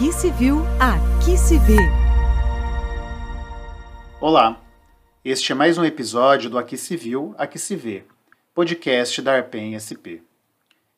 Aqui 0.00 0.14
se 0.14 0.30
viu, 0.30 0.62
aqui 0.80 1.36
se 1.36 1.58
vê. 1.58 1.76
Olá, 4.18 4.58
este 5.22 5.52
é 5.52 5.54
mais 5.54 5.76
um 5.76 5.84
episódio 5.84 6.48
do 6.48 6.56
Aqui 6.56 6.78
se 6.78 6.96
viu, 6.96 7.34
aqui 7.36 7.58
se 7.58 7.76
vê, 7.76 8.04
podcast 8.54 9.20
da 9.20 9.36
Arpen 9.36 9.76
SP. 9.76 10.24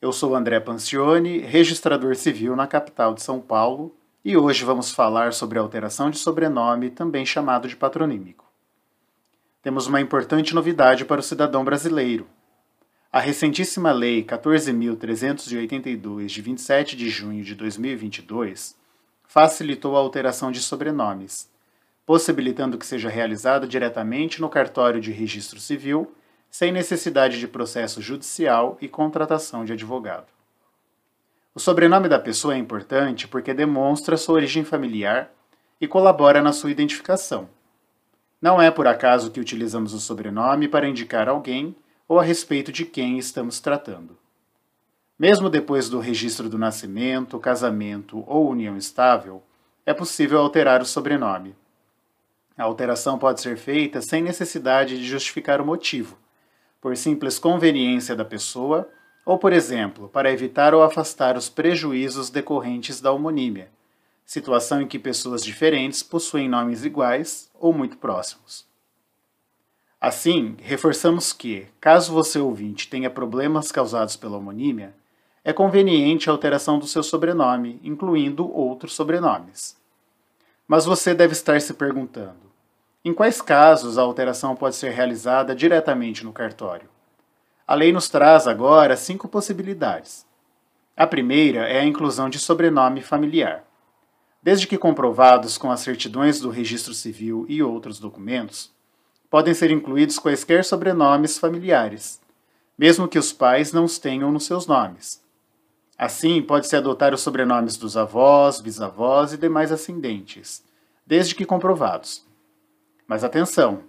Eu 0.00 0.12
sou 0.12 0.36
André 0.36 0.60
Pancione, 0.60 1.38
registrador 1.38 2.14
civil 2.14 2.54
na 2.54 2.68
capital 2.68 3.12
de 3.12 3.22
São 3.22 3.40
Paulo, 3.40 3.92
e 4.24 4.36
hoje 4.36 4.64
vamos 4.64 4.92
falar 4.92 5.32
sobre 5.32 5.58
a 5.58 5.62
alteração 5.62 6.08
de 6.08 6.18
sobrenome, 6.18 6.88
também 6.88 7.26
chamado 7.26 7.66
de 7.66 7.74
patronímico. 7.74 8.48
Temos 9.60 9.88
uma 9.88 10.00
importante 10.00 10.54
novidade 10.54 11.04
para 11.04 11.18
o 11.18 11.24
cidadão 11.24 11.64
brasileiro. 11.64 12.28
A 13.10 13.18
recentíssima 13.18 13.90
Lei 13.90 14.22
14.382, 14.22 16.26
de 16.26 16.40
27 16.40 16.96
de 16.96 17.10
junho 17.10 17.42
de 17.42 17.56
2022, 17.56 18.80
facilitou 19.32 19.96
a 19.96 19.98
alteração 19.98 20.52
de 20.52 20.60
sobrenomes, 20.60 21.50
possibilitando 22.04 22.76
que 22.76 22.84
seja 22.84 23.08
realizada 23.08 23.66
diretamente 23.66 24.42
no 24.42 24.48
cartório 24.50 25.00
de 25.00 25.10
registro 25.10 25.58
civil, 25.58 26.14
sem 26.50 26.70
necessidade 26.70 27.40
de 27.40 27.48
processo 27.48 28.02
judicial 28.02 28.76
e 28.78 28.88
contratação 28.88 29.64
de 29.64 29.72
advogado. 29.72 30.26
O 31.54 31.58
sobrenome 31.58 32.10
da 32.10 32.18
pessoa 32.18 32.52
é 32.52 32.58
importante 32.58 33.26
porque 33.26 33.54
demonstra 33.54 34.18
sua 34.18 34.34
origem 34.34 34.64
familiar 34.64 35.32
e 35.80 35.88
colabora 35.88 36.42
na 36.42 36.52
sua 36.52 36.70
identificação. 36.70 37.48
Não 38.38 38.60
é 38.60 38.70
por 38.70 38.86
acaso 38.86 39.30
que 39.30 39.40
utilizamos 39.40 39.94
o 39.94 39.98
sobrenome 39.98 40.68
para 40.68 40.86
indicar 40.86 41.26
alguém 41.26 41.74
ou 42.06 42.20
a 42.20 42.22
respeito 42.22 42.70
de 42.70 42.84
quem 42.84 43.16
estamos 43.16 43.60
tratando. 43.60 44.21
Mesmo 45.22 45.48
depois 45.48 45.88
do 45.88 46.00
registro 46.00 46.48
do 46.48 46.58
nascimento, 46.58 47.38
casamento 47.38 48.24
ou 48.26 48.50
união 48.50 48.76
estável, 48.76 49.40
é 49.86 49.94
possível 49.94 50.40
alterar 50.40 50.82
o 50.82 50.84
sobrenome. 50.84 51.54
A 52.58 52.64
alteração 52.64 53.16
pode 53.16 53.40
ser 53.40 53.56
feita 53.56 54.02
sem 54.02 54.20
necessidade 54.20 54.98
de 54.98 55.04
justificar 55.04 55.60
o 55.60 55.64
motivo, 55.64 56.18
por 56.80 56.96
simples 56.96 57.38
conveniência 57.38 58.16
da 58.16 58.24
pessoa 58.24 58.90
ou, 59.24 59.38
por 59.38 59.52
exemplo, 59.52 60.08
para 60.08 60.32
evitar 60.32 60.74
ou 60.74 60.82
afastar 60.82 61.36
os 61.36 61.48
prejuízos 61.48 62.28
decorrentes 62.28 63.00
da 63.00 63.12
homonímia 63.12 63.70
situação 64.26 64.82
em 64.82 64.88
que 64.88 64.98
pessoas 64.98 65.44
diferentes 65.44 66.02
possuem 66.02 66.48
nomes 66.48 66.84
iguais 66.84 67.48
ou 67.60 67.72
muito 67.72 67.96
próximos. 67.96 68.66
Assim, 70.00 70.56
reforçamos 70.60 71.32
que, 71.32 71.68
caso 71.80 72.12
você 72.12 72.40
ouvinte 72.40 72.88
tenha 72.88 73.08
problemas 73.08 73.70
causados 73.70 74.16
pela 74.16 74.38
homonímia, 74.38 74.92
é 75.44 75.52
conveniente 75.52 76.28
a 76.28 76.32
alteração 76.32 76.78
do 76.78 76.86
seu 76.86 77.02
sobrenome, 77.02 77.80
incluindo 77.82 78.50
outros 78.52 78.94
sobrenomes. 78.94 79.76
Mas 80.68 80.84
você 80.84 81.14
deve 81.14 81.32
estar 81.32 81.60
se 81.60 81.74
perguntando: 81.74 82.52
em 83.04 83.12
quais 83.12 83.42
casos 83.42 83.98
a 83.98 84.02
alteração 84.02 84.54
pode 84.54 84.76
ser 84.76 84.90
realizada 84.90 85.54
diretamente 85.54 86.24
no 86.24 86.32
cartório? 86.32 86.88
A 87.66 87.74
lei 87.74 87.92
nos 87.92 88.08
traz 88.08 88.46
agora 88.46 88.96
cinco 88.96 89.26
possibilidades. 89.26 90.26
A 90.96 91.06
primeira 91.06 91.68
é 91.68 91.80
a 91.80 91.84
inclusão 91.84 92.28
de 92.28 92.38
sobrenome 92.38 93.00
familiar. 93.00 93.64
Desde 94.42 94.66
que 94.66 94.76
comprovados 94.76 95.56
com 95.56 95.70
as 95.70 95.80
certidões 95.80 96.40
do 96.40 96.50
registro 96.50 96.92
civil 96.92 97.46
e 97.48 97.62
outros 97.62 97.98
documentos, 97.98 98.72
podem 99.30 99.54
ser 99.54 99.70
incluídos 99.70 100.18
quaisquer 100.18 100.64
sobrenomes 100.64 101.38
familiares, 101.38 102.20
mesmo 102.76 103.08
que 103.08 103.18
os 103.18 103.32
pais 103.32 103.72
não 103.72 103.84
os 103.84 103.98
tenham 103.98 104.30
nos 104.30 104.44
seus 104.44 104.66
nomes. 104.66 105.21
Assim, 105.96 106.42
pode-se 106.42 106.74
adotar 106.74 107.14
os 107.14 107.20
sobrenomes 107.20 107.76
dos 107.76 107.96
avós, 107.96 108.60
bisavós 108.60 109.32
e 109.32 109.36
demais 109.36 109.70
ascendentes, 109.70 110.64
desde 111.06 111.34
que 111.34 111.44
comprovados. 111.44 112.24
Mas 113.06 113.22
atenção! 113.22 113.84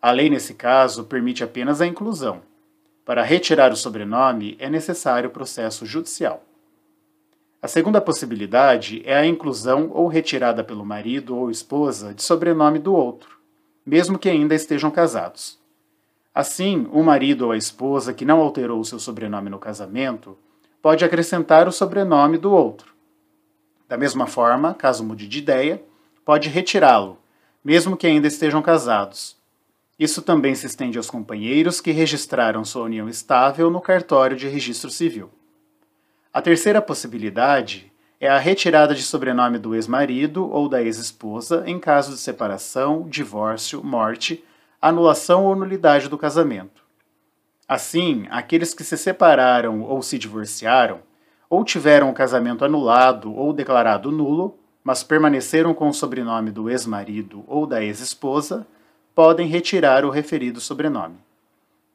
A 0.00 0.10
lei, 0.10 0.28
nesse 0.28 0.54
caso, 0.54 1.04
permite 1.04 1.42
apenas 1.42 1.80
a 1.80 1.86
inclusão. 1.86 2.42
Para 3.04 3.22
retirar 3.22 3.72
o 3.72 3.76
sobrenome 3.76 4.56
é 4.58 4.68
necessário 4.68 5.30
processo 5.30 5.86
judicial. 5.86 6.42
A 7.62 7.68
segunda 7.68 8.00
possibilidade 8.00 9.02
é 9.04 9.16
a 9.16 9.26
inclusão 9.26 9.90
ou 9.92 10.06
retirada 10.06 10.62
pelo 10.62 10.84
marido 10.84 11.36
ou 11.36 11.50
esposa 11.50 12.14
de 12.14 12.22
sobrenome 12.22 12.78
do 12.78 12.94
outro, 12.94 13.38
mesmo 13.84 14.18
que 14.18 14.28
ainda 14.28 14.54
estejam 14.54 14.90
casados. 14.90 15.58
Assim, 16.34 16.86
o 16.92 17.02
marido 17.02 17.46
ou 17.46 17.52
a 17.52 17.56
esposa 17.56 18.12
que 18.12 18.24
não 18.24 18.40
alterou 18.40 18.84
seu 18.84 18.98
sobrenome 18.98 19.48
no 19.48 19.58
casamento 19.58 20.36
pode 20.86 21.04
acrescentar 21.04 21.66
o 21.66 21.72
sobrenome 21.72 22.38
do 22.38 22.52
outro. 22.52 22.94
Da 23.88 23.96
mesma 23.96 24.28
forma, 24.28 24.72
caso 24.72 25.02
mude 25.02 25.26
de 25.26 25.40
ideia, 25.40 25.82
pode 26.24 26.48
retirá-lo, 26.48 27.18
mesmo 27.64 27.96
que 27.96 28.06
ainda 28.06 28.28
estejam 28.28 28.62
casados. 28.62 29.36
Isso 29.98 30.22
também 30.22 30.54
se 30.54 30.64
estende 30.66 30.96
aos 30.96 31.10
companheiros 31.10 31.80
que 31.80 31.90
registraram 31.90 32.64
sua 32.64 32.84
união 32.84 33.08
estável 33.08 33.68
no 33.68 33.80
cartório 33.80 34.36
de 34.36 34.46
registro 34.46 34.88
civil. 34.88 35.28
A 36.32 36.40
terceira 36.40 36.80
possibilidade 36.80 37.92
é 38.20 38.28
a 38.28 38.38
retirada 38.38 38.94
de 38.94 39.02
sobrenome 39.02 39.58
do 39.58 39.74
ex-marido 39.74 40.48
ou 40.48 40.68
da 40.68 40.80
ex-esposa 40.80 41.64
em 41.66 41.80
caso 41.80 42.12
de 42.12 42.18
separação, 42.18 43.08
divórcio, 43.08 43.82
morte, 43.82 44.44
anulação 44.80 45.46
ou 45.46 45.56
nulidade 45.56 46.08
do 46.08 46.16
casamento. 46.16 46.85
Assim, 47.68 48.26
aqueles 48.30 48.72
que 48.72 48.84
se 48.84 48.96
separaram 48.96 49.82
ou 49.82 50.00
se 50.00 50.18
divorciaram, 50.18 51.00
ou 51.50 51.64
tiveram 51.64 52.10
o 52.10 52.14
casamento 52.14 52.64
anulado 52.64 53.34
ou 53.34 53.52
declarado 53.52 54.12
nulo, 54.12 54.56
mas 54.84 55.02
permaneceram 55.02 55.74
com 55.74 55.88
o 55.88 55.94
sobrenome 55.94 56.52
do 56.52 56.70
ex-marido 56.70 57.44
ou 57.48 57.66
da 57.66 57.82
ex-esposa, 57.82 58.64
podem 59.14 59.48
retirar 59.48 60.04
o 60.04 60.10
referido 60.10 60.60
sobrenome. 60.60 61.16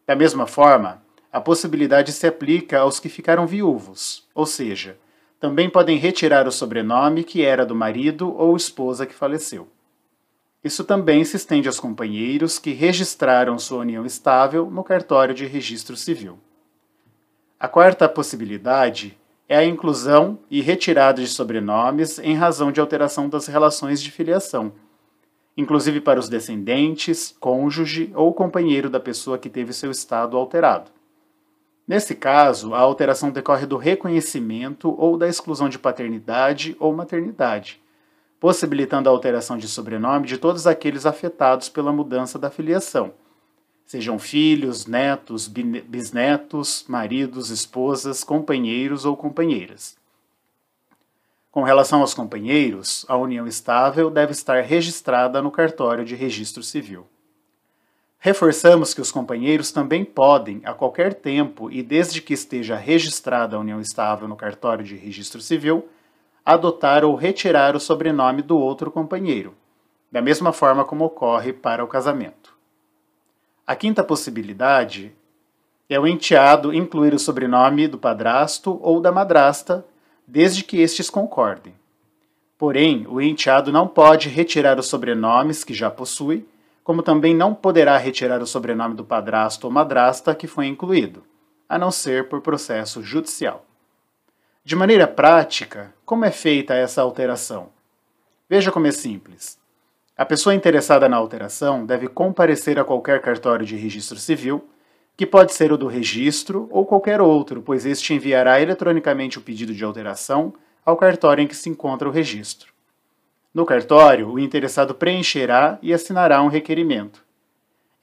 Da 0.05 0.13
mesma 0.13 0.45
forma, 0.45 1.01
a 1.31 1.39
possibilidade 1.39 2.11
se 2.11 2.27
aplica 2.27 2.79
aos 2.79 2.99
que 2.99 3.07
ficaram 3.07 3.47
viúvos, 3.47 4.27
ou 4.35 4.45
seja, 4.45 4.97
também 5.39 5.69
podem 5.69 5.97
retirar 5.97 6.47
o 6.47 6.51
sobrenome 6.51 7.23
que 7.23 7.45
era 7.45 7.65
do 7.65 7.73
marido 7.73 8.35
ou 8.37 8.57
esposa 8.57 9.05
que 9.05 9.13
faleceu. 9.13 9.67
Isso 10.63 10.83
também 10.83 11.23
se 11.25 11.37
estende 11.37 11.67
aos 11.67 11.79
companheiros 11.79 12.59
que 12.59 12.71
registraram 12.71 13.57
sua 13.57 13.79
união 13.79 14.05
estável 14.05 14.69
no 14.69 14.83
cartório 14.83 15.33
de 15.33 15.45
registro 15.45 15.95
civil. 15.97 16.37
A 17.59 17.67
quarta 17.67 18.07
possibilidade 18.07 19.17
é 19.49 19.57
a 19.57 19.65
inclusão 19.65 20.39
e 20.49 20.61
retirada 20.61 21.21
de 21.21 21.27
sobrenomes 21.27 22.19
em 22.19 22.35
razão 22.35 22.71
de 22.71 22.79
alteração 22.79 23.27
das 23.27 23.47
relações 23.47 24.01
de 24.01 24.11
filiação, 24.11 24.71
inclusive 25.57 25.99
para 25.99 26.19
os 26.19 26.29
descendentes, 26.29 27.35
cônjuge 27.39 28.11
ou 28.15 28.33
companheiro 28.33 28.89
da 28.89 28.99
pessoa 28.99 29.37
que 29.37 29.49
teve 29.49 29.73
seu 29.73 29.91
estado 29.91 30.37
alterado. 30.37 30.91
Nesse 31.87 32.15
caso, 32.15 32.73
a 32.73 32.79
alteração 32.79 33.31
decorre 33.31 33.65
do 33.65 33.77
reconhecimento 33.77 34.95
ou 34.97 35.17
da 35.17 35.27
exclusão 35.27 35.67
de 35.67 35.77
paternidade 35.77 36.75
ou 36.79 36.93
maternidade, 36.93 37.81
possibilitando 38.41 39.07
a 39.07 39.11
alteração 39.11 39.55
de 39.55 39.67
sobrenome 39.67 40.25
de 40.25 40.35
todos 40.35 40.65
aqueles 40.65 41.05
afetados 41.05 41.69
pela 41.69 41.93
mudança 41.93 42.39
da 42.39 42.49
filiação, 42.49 43.13
sejam 43.85 44.17
filhos, 44.17 44.87
netos, 44.87 45.47
bisnetos, 45.47 46.83
maridos, 46.87 47.51
esposas, 47.51 48.23
companheiros 48.23 49.05
ou 49.05 49.15
companheiras. 49.15 49.95
Com 51.51 51.61
relação 51.61 52.01
aos 52.01 52.15
companheiros, 52.15 53.05
a 53.07 53.15
união 53.15 53.45
estável 53.45 54.09
deve 54.09 54.31
estar 54.31 54.63
registrada 54.63 55.39
no 55.39 55.51
cartório 55.51 56.03
de 56.03 56.15
registro 56.15 56.63
civil. 56.63 57.05
Reforçamos 58.17 58.91
que 58.91 59.01
os 59.01 59.11
companheiros 59.11 59.71
também 59.71 60.03
podem, 60.03 60.61
a 60.63 60.73
qualquer 60.73 61.13
tempo 61.13 61.69
e 61.69 61.83
desde 61.83 62.19
que 62.23 62.33
esteja 62.33 62.75
registrada 62.75 63.55
a 63.55 63.59
união 63.59 63.79
estável 63.79 64.27
no 64.27 64.35
cartório 64.35 64.83
de 64.83 64.95
registro 64.95 65.41
civil, 65.41 65.87
adotar 66.45 67.03
ou 67.03 67.15
retirar 67.15 67.75
o 67.75 67.79
sobrenome 67.79 68.41
do 68.41 68.57
outro 68.57 68.91
companheiro, 68.91 69.53
da 70.11 70.21
mesma 70.21 70.51
forma 70.51 70.83
como 70.83 71.05
ocorre 71.05 71.53
para 71.53 71.83
o 71.83 71.87
casamento. 71.87 72.53
A 73.65 73.75
quinta 73.75 74.03
possibilidade 74.03 75.13
é 75.89 75.99
o 75.99 76.07
enteado 76.07 76.73
incluir 76.73 77.13
o 77.13 77.19
sobrenome 77.19 77.87
do 77.87 77.97
padrasto 77.97 78.79
ou 78.81 78.99
da 78.99 79.11
madrasta, 79.11 79.85
desde 80.27 80.63
que 80.63 80.79
estes 80.79 81.09
concordem. 81.09 81.73
Porém, 82.57 83.05
o 83.07 83.19
enteado 83.19 83.71
não 83.71 83.87
pode 83.87 84.29
retirar 84.29 84.79
os 84.79 84.87
sobrenomes 84.87 85.63
que 85.63 85.73
já 85.73 85.89
possui 85.89 86.45
como 86.83 87.03
também 87.03 87.35
não 87.35 87.53
poderá 87.53 87.97
retirar 87.97 88.41
o 88.41 88.47
sobrenome 88.47 88.95
do 88.95 89.05
padrasto 89.05 89.67
ou 89.67 89.73
madrasta 89.73 90.33
que 90.33 90.47
foi 90.47 90.67
incluído, 90.67 91.23
a 91.69 91.77
não 91.77 91.91
ser 91.91 92.27
por 92.27 92.41
processo 92.41 93.01
judicial. 93.01 93.65
De 94.63 94.75
maneira 94.75 95.07
prática, 95.07 95.91
como 96.05 96.23
é 96.23 96.29
feita 96.29 96.75
essa 96.75 97.01
alteração? 97.01 97.69
Veja 98.47 98.71
como 98.71 98.85
é 98.85 98.91
simples. 98.91 99.57
A 100.15 100.23
pessoa 100.23 100.53
interessada 100.53 101.09
na 101.09 101.17
alteração 101.17 101.83
deve 101.83 102.07
comparecer 102.07 102.77
a 102.77 102.83
qualquer 102.83 103.21
cartório 103.21 103.65
de 103.65 103.75
registro 103.75 104.19
civil, 104.19 104.69
que 105.17 105.25
pode 105.25 105.55
ser 105.55 105.71
o 105.71 105.77
do 105.77 105.87
registro 105.87 106.69
ou 106.69 106.85
qualquer 106.85 107.19
outro, 107.19 107.63
pois 107.63 107.87
este 107.87 108.13
enviará 108.13 108.61
eletronicamente 108.61 109.39
o 109.39 109.41
pedido 109.41 109.73
de 109.73 109.83
alteração 109.83 110.53
ao 110.85 110.95
cartório 110.95 111.41
em 111.41 111.47
que 111.47 111.55
se 111.55 111.67
encontra 111.67 112.07
o 112.07 112.11
registro. 112.11 112.71
No 113.51 113.65
cartório, 113.65 114.29
o 114.29 114.39
interessado 114.39 114.93
preencherá 114.93 115.79
e 115.81 115.91
assinará 115.91 116.39
um 116.39 116.49
requerimento. 116.49 117.25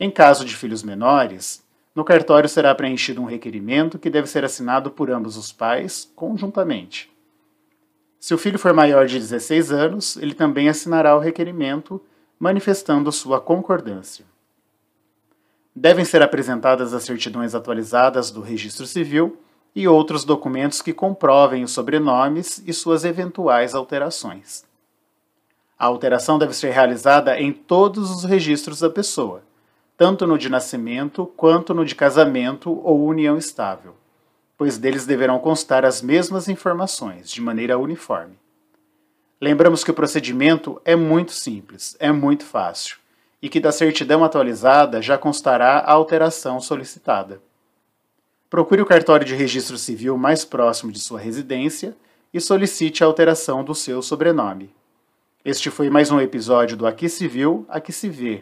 Em 0.00 0.10
caso 0.10 0.44
de 0.44 0.56
filhos 0.56 0.82
menores, 0.82 1.64
no 1.98 2.04
cartório 2.04 2.48
será 2.48 2.72
preenchido 2.76 3.20
um 3.20 3.24
requerimento 3.24 3.98
que 3.98 4.08
deve 4.08 4.28
ser 4.28 4.44
assinado 4.44 4.88
por 4.88 5.10
ambos 5.10 5.36
os 5.36 5.50
pais 5.50 6.08
conjuntamente. 6.14 7.10
Se 8.20 8.32
o 8.32 8.38
filho 8.38 8.56
for 8.56 8.72
maior 8.72 9.04
de 9.04 9.18
16 9.18 9.72
anos, 9.72 10.16
ele 10.16 10.32
também 10.32 10.68
assinará 10.68 11.16
o 11.16 11.18
requerimento, 11.18 12.00
manifestando 12.38 13.10
sua 13.10 13.40
concordância. 13.40 14.24
Devem 15.74 16.04
ser 16.04 16.22
apresentadas 16.22 16.94
as 16.94 17.02
certidões 17.02 17.52
atualizadas 17.52 18.30
do 18.30 18.42
Registro 18.42 18.86
Civil 18.86 19.36
e 19.74 19.88
outros 19.88 20.24
documentos 20.24 20.80
que 20.80 20.92
comprovem 20.92 21.64
os 21.64 21.72
sobrenomes 21.72 22.62
e 22.64 22.72
suas 22.72 23.04
eventuais 23.04 23.74
alterações. 23.74 24.64
A 25.76 25.86
alteração 25.86 26.38
deve 26.38 26.54
ser 26.54 26.70
realizada 26.70 27.40
em 27.40 27.52
todos 27.52 28.08
os 28.08 28.22
registros 28.22 28.78
da 28.78 28.88
pessoa, 28.88 29.42
tanto 29.98 30.26
no 30.26 30.38
de 30.38 30.48
nascimento 30.48 31.26
quanto 31.36 31.74
no 31.74 31.84
de 31.84 31.94
casamento 31.94 32.70
ou 32.82 33.04
união 33.04 33.36
estável 33.36 33.94
pois 34.58 34.76
deles 34.76 35.06
deverão 35.06 35.38
constar 35.38 35.84
as 35.84 36.02
mesmas 36.02 36.48
informações, 36.48 37.30
de 37.30 37.40
maneira 37.40 37.78
uniforme. 37.78 38.34
Lembramos 39.40 39.84
que 39.84 39.92
o 39.92 39.94
procedimento 39.94 40.82
é 40.84 40.96
muito 40.96 41.30
simples, 41.30 41.96
é 42.00 42.10
muito 42.10 42.44
fácil, 42.44 42.96
e 43.40 43.48
que 43.48 43.60
da 43.60 43.70
certidão 43.70 44.24
atualizada 44.24 45.00
já 45.00 45.16
constará 45.16 45.78
a 45.78 45.92
alteração 45.92 46.60
solicitada. 46.60 47.40
Procure 48.50 48.82
o 48.82 48.86
cartório 48.86 49.24
de 49.24 49.36
registro 49.36 49.78
civil 49.78 50.18
mais 50.18 50.44
próximo 50.44 50.90
de 50.90 50.98
sua 50.98 51.20
residência 51.20 51.96
e 52.34 52.40
solicite 52.40 53.04
a 53.04 53.06
alteração 53.06 53.62
do 53.62 53.76
seu 53.76 54.02
sobrenome. 54.02 54.74
Este 55.44 55.70
foi 55.70 55.88
mais 55.88 56.10
um 56.10 56.20
episódio 56.20 56.76
do 56.76 56.84
Aqui 56.84 57.08
Civil, 57.08 57.64
Aqui 57.68 57.92
Se 57.92 58.08
Vê, 58.08 58.36